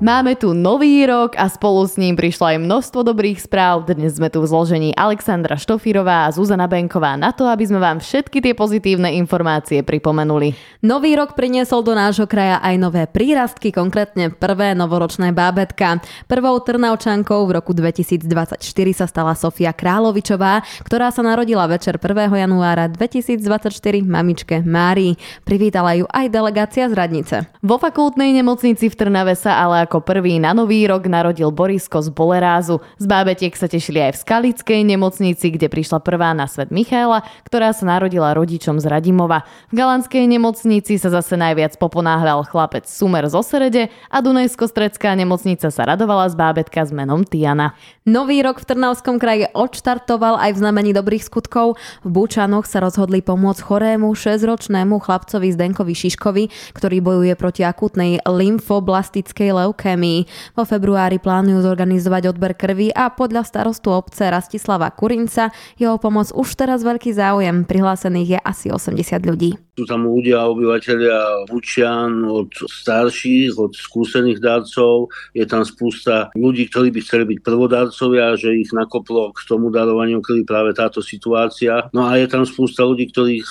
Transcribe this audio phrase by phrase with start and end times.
[0.00, 3.84] Máme tu nový rok a spolu s ním prišlo aj množstvo dobrých správ.
[3.84, 8.00] Dnes sme tu v zložení Alexandra Štofírová a Zuzana Benková na to, aby sme vám
[8.00, 10.56] všetky tie pozitívne informácie pripomenuli.
[10.80, 16.00] Nový rok priniesol do nášho kraja aj nové prírastky, konkrétne prvé novoročné bábetka.
[16.24, 18.56] Prvou Trnavčankou v roku 2024
[18.96, 22.40] sa stala Sofia Královičová, ktorá sa narodila večer 1.
[22.40, 23.68] januára 2024
[24.00, 25.20] mamičke Márii.
[25.44, 27.36] Privítala ju aj delegácia z Radnice.
[27.60, 32.14] Vo fakultnej nemocnici v Trnave sa ale ako prvý na nový rok narodil Borisko z
[32.14, 32.78] Bolerázu.
[33.02, 37.74] Z bábetiek sa tešili aj v Skalickej nemocnici, kde prišla prvá na svet Michaela, ktorá
[37.74, 39.42] sa narodila rodičom z Radimova.
[39.74, 45.82] V Galanskej nemocnici sa zase najviac poponáhľal chlapec Sumer zo Serede a Dunajsko-Strecká nemocnica sa
[45.82, 47.74] radovala z bábetka s menom Tiana.
[48.06, 51.74] Nový rok v Trnavskom kraji odštartoval aj v znamení dobrých skutkov.
[52.06, 59.50] V Búčanoch sa rozhodli pomôcť chorému 6-ročnému chlapcovi Zdenkovi Šiškovi, ktorý bojuje proti akutnej lymfoblastickej
[59.50, 60.28] leukémii leukémii.
[60.52, 65.48] Vo februári plánujú zorganizovať odber krvi a podľa starostu obce Rastislava Kurinca
[65.80, 67.64] je o pomoc už teraz veľký záujem.
[67.64, 69.56] Prihlásených je asi 80 ľudí.
[69.78, 75.08] Sú tam ľudia, obyvateľia Bučian, od starších, od skúsených darcov.
[75.32, 80.20] Je tam spústa ľudí, ktorí by chceli byť prvodarcovia, že ich nakoplo k tomu darovaniu
[80.20, 81.88] krvi práve táto situácia.
[81.96, 83.46] No a je tam spústa ľudí, ktorých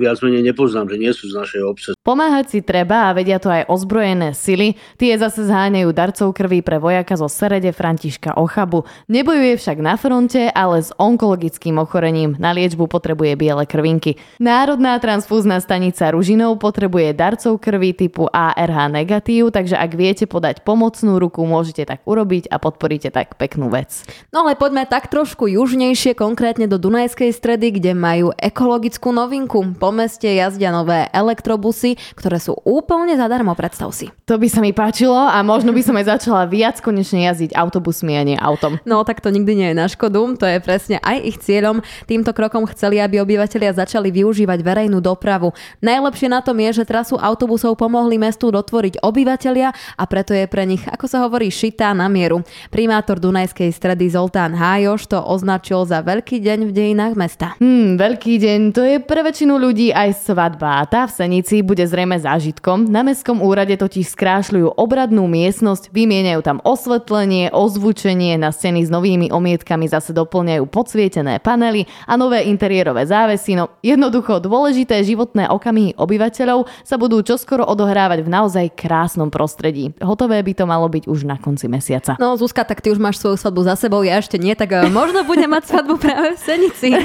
[0.00, 1.88] viac menej nepoznám, že nie sú z našej obce.
[2.00, 4.78] Pomáhať si treba a vedia to aj ozbrojené sily.
[4.96, 8.88] Tie zase zháňajú darcov krvi pre vojaka zo Serede Františka Ochabu.
[9.12, 12.40] Nebojuje však na fronte, ale s onkologickým ochorením.
[12.40, 14.16] Na liečbu potrebuje biele krvinky.
[14.40, 14.96] Národná
[15.40, 21.48] transfúzna stanica Ružinov potrebuje darcov krvi typu ARH negatív, takže ak viete podať pomocnú ruku,
[21.48, 24.04] môžete tak urobiť a podporíte tak peknú vec.
[24.36, 29.64] No ale poďme tak trošku južnejšie, konkrétne do Dunajskej stredy, kde majú ekologickú novinku.
[29.80, 34.12] Po meste jazdia nové elektrobusy, ktoré sú úplne zadarmo, predstav si.
[34.28, 37.56] To by sa mi páčilo a a možno by som aj začala viac konečne jazdiť
[37.56, 38.76] autobusmi a nie autom.
[38.84, 41.80] No tak to nikdy nie je na škodu, to je presne aj ich cieľom.
[42.04, 45.29] Týmto krokom chceli, aby obyvateľia začali využívať verejnú dopravu.
[45.84, 50.66] Najlepšie na tom je, že trasu autobusov pomohli mestu dotvoriť obyvateľia a preto je pre
[50.66, 52.42] nich, ako sa hovorí, šitá na mieru.
[52.72, 57.54] Primátor Dunajskej stredy Zoltán Hájoš to označil za veľký deň v dejinách mesta.
[57.60, 60.82] Hmm, veľký deň, to je pre väčšinu ľudí aj svadba.
[60.88, 62.88] Tá v Senici bude zrejme zážitkom.
[62.88, 69.28] Na mestskom úrade totiž skrášľujú obradnú miestnosť, vymieňajú tam osvetlenie, ozvučenie, na steny s novými
[69.28, 73.58] omietkami zase doplňajú podsvietené panely a nové interiérové závesy.
[73.58, 79.92] No jednoducho dôležité životné okamihy obyvateľov sa budú čoskoro odohrávať v naozaj krásnom prostredí.
[80.00, 82.16] Hotové by to malo byť už na konci mesiaca.
[82.16, 84.88] No Zuzka, tak ty už máš svoju svadbu za sebou, ja ešte nie, tak eh,
[84.88, 86.96] možno bude mať svadbu práve v Senici.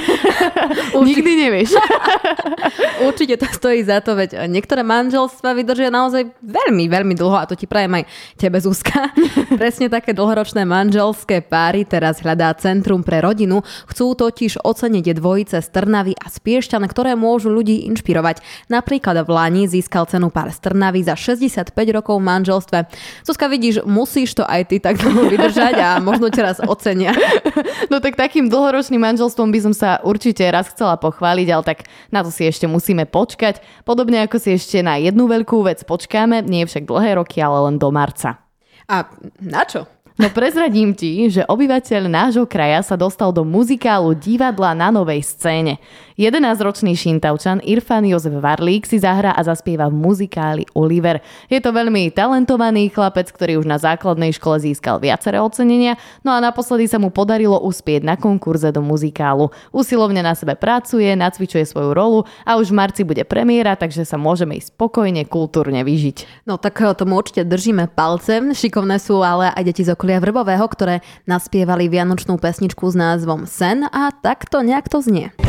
[0.96, 1.76] Nikdy nevieš.
[3.12, 7.52] Určite to stojí za to, veď niektoré manželstva vydržia naozaj veľmi, veľmi dlho a to
[7.52, 8.04] ti prajem aj
[8.40, 9.12] tebe Zuzka.
[9.60, 13.60] Presne také dlhoročné manželské páry teraz hľadá Centrum pre rodinu.
[13.92, 18.05] Chcú totiž oceniť dvojice z Trnavy a z Piešťan, ktoré môžu ľudí inšpirovať.
[18.70, 22.78] Napríklad v Lani získal cenu pár z Trnavy za 65 rokov v manželstve.
[23.26, 27.10] Zuzka, vidíš, musíš to aj ty tak dlho vydržať a možno ťa raz ocenia.
[27.86, 31.78] No tak takým dlhoročným manželstvom by som sa určite raz chcela pochváliť, ale tak
[32.10, 33.62] na to si ešte musíme počkať.
[33.86, 37.76] Podobne ako si ešte na jednu veľkú vec počkáme, nie však dlhé roky, ale len
[37.78, 38.45] do marca.
[38.86, 39.10] A
[39.42, 39.86] na čo?
[40.16, 45.76] No prezradím ti, že obyvateľ nášho kraja sa dostal do muzikálu divadla na novej scéne.
[46.16, 51.20] 11-ročný šintavčan Irfan Jozef Varlík si zahrá a zaspieva v muzikáli Oliver.
[51.52, 56.40] Je to veľmi talentovaný chlapec, ktorý už na základnej škole získal viaceré ocenenia, no a
[56.40, 59.52] naposledy sa mu podarilo uspieť na konkurze do muzikálu.
[59.68, 64.16] Usilovne na sebe pracuje, nacvičuje svoju rolu a už v marci bude premiéra, takže sa
[64.16, 66.48] môžeme ísť spokojne, kultúrne vyžiť.
[66.48, 68.40] No tak eh, tomu určite držíme palce.
[68.76, 73.88] Šikovné sú ale aj deti z okolia Vrbového, ktoré naspievali vianočnú pesničku s názvom Sen
[73.88, 75.45] a takto nejak to znie.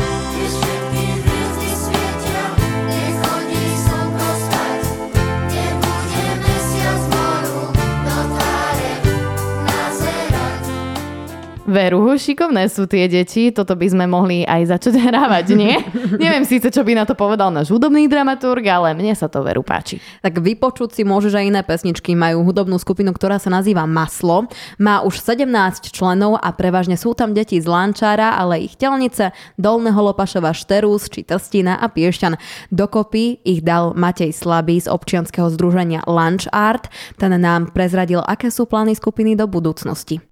[11.68, 15.76] Veru, šikovné sú tie deti, toto by sme mohli aj začať hrávať, nie?
[16.16, 19.60] Neviem síce, čo by na to povedal náš hudobný dramaturg, ale mne sa to veru
[19.60, 20.00] páči.
[20.24, 22.16] Tak vypočuť si môžeš aj iné pesničky.
[22.16, 24.48] Majú hudobnú skupinu, ktorá sa nazýva Maslo.
[24.80, 30.00] Má už 17 členov a prevažne sú tam deti z Lančára, ale ich telnice, Dolného
[30.00, 32.40] Lopašova Šterús či Trstina a Piešťan.
[32.72, 36.88] Dokopy ich dal Matej Slabý z občianskeho združenia Lunch Art.
[37.20, 40.24] Ten nám prezradil, aké sú plány skupiny do budúcnosti.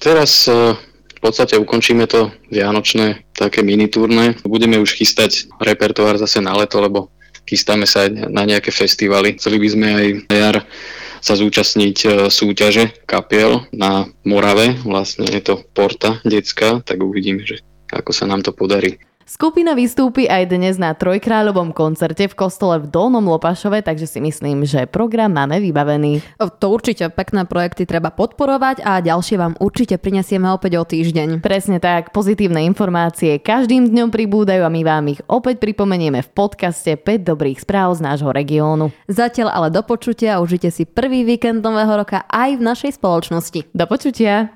[0.00, 0.74] Teraz e,
[1.26, 4.38] podstate ukončíme to vianočné také miniturné.
[4.46, 7.10] Budeme už chystať repertoár zase na leto, lebo
[7.50, 9.34] chystáme sa aj na nejaké festivaly.
[9.34, 10.56] Chceli by sme aj na jar
[11.18, 17.58] sa zúčastniť e, súťaže kapiel na Morave, vlastne je to porta detská, tak uvidíme, že
[17.90, 19.02] ako sa nám to podarí.
[19.26, 24.62] Skupina vystúpi aj dnes na Trojkráľovom koncerte v kostole v Dolnom Lopašove, takže si myslím,
[24.62, 26.22] že program máme vybavený.
[26.38, 31.42] To určite pekné projekty treba podporovať a ďalšie vám určite prinesieme opäť o týždeň.
[31.42, 36.94] Presne tak, pozitívne informácie každým dňom pribúdajú a my vám ich opäť pripomenieme v podcaste
[36.94, 38.94] 5 dobrých správ z nášho regiónu.
[39.10, 43.74] Zatiaľ ale do počutia, užite si prvý víkend nového roka aj v našej spoločnosti.
[43.74, 44.55] Do počutia!